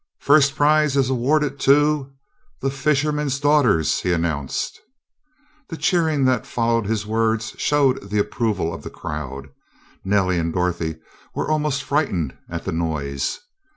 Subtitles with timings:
[0.19, 2.11] "First prize is awarded to
[2.59, 4.79] the Fisherman's Daughters," he announced.
[5.69, 9.49] The cheering that followed his words showed the approval of the crowd.
[10.03, 10.95] Nellie and Dorothy
[11.35, 13.41] were almost frightened at the noise.